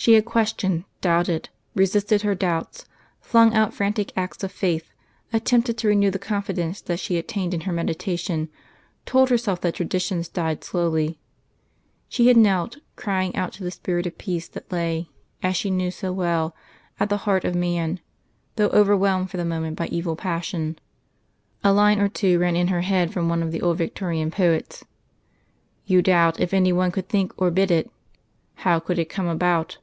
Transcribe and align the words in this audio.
She 0.00 0.14
had 0.14 0.24
questioned, 0.24 0.84
doubted, 1.02 1.50
resisted 1.74 2.22
her 2.22 2.34
doubts, 2.34 2.86
flung 3.20 3.52
out 3.52 3.74
frantic 3.74 4.16
acts 4.16 4.42
of 4.42 4.50
faith, 4.50 4.88
attempted 5.30 5.76
to 5.76 5.88
renew 5.88 6.10
the 6.10 6.18
confidence 6.18 6.80
that 6.80 6.98
she 6.98 7.18
attained 7.18 7.52
in 7.52 7.60
her 7.60 7.72
meditation, 7.72 8.48
told 9.04 9.28
herself 9.28 9.60
that 9.60 9.74
traditions 9.74 10.26
died 10.26 10.64
slowly; 10.64 11.18
she 12.08 12.28
had 12.28 12.38
knelt, 12.38 12.78
crying 12.96 13.36
out 13.36 13.52
to 13.52 13.62
the 13.62 13.70
spirit 13.70 14.06
of 14.06 14.16
peace 14.16 14.48
that 14.48 14.72
lay, 14.72 15.10
as 15.42 15.54
she 15.54 15.68
knew 15.70 15.90
so 15.90 16.14
well, 16.14 16.56
at 16.98 17.10
the 17.10 17.18
heart 17.28 17.44
of 17.44 17.54
man, 17.54 18.00
though 18.56 18.68
overwhelmed 18.70 19.30
for 19.30 19.36
the 19.36 19.44
moment 19.44 19.76
by 19.76 19.86
evil 19.88 20.16
passion. 20.16 20.78
A 21.62 21.74
line 21.74 22.00
or 22.00 22.08
two 22.08 22.38
ran 22.38 22.56
in 22.56 22.68
her 22.68 22.80
head 22.80 23.12
from 23.12 23.28
one 23.28 23.42
of 23.42 23.52
the 23.52 23.60
old 23.60 23.76
Victorian 23.76 24.30
poets: 24.30 24.82
You 25.84 26.00
doubt 26.00 26.40
If 26.40 26.54
any 26.54 26.72
one 26.72 26.90
Could 26.90 27.10
think 27.10 27.34
or 27.36 27.50
bid 27.50 27.70
it? 27.70 27.90
How 28.64 28.78
could 28.80 28.98
it 28.98 29.10
come 29.10 29.26
about?... 29.28 29.76